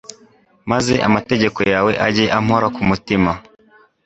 [0.71, 3.31] maze amategeko yawe ajye ampora ku mutima